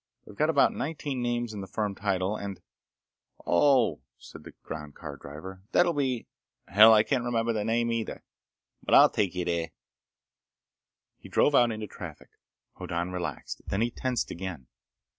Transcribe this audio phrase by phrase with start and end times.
[0.25, 2.59] They've got about nineteen names in the firm title and—"
[3.45, 5.61] "Oh!" said the ground car driver.
[5.73, 6.25] "That'll be—
[6.67, 6.91] Hell!
[6.91, 8.23] I can't remember the name either.
[8.81, 9.69] But I'll take you there."
[11.19, 12.31] He drove out into traffic.
[12.77, 13.61] Hoddan relaxed.
[13.67, 14.65] Then he tensed again.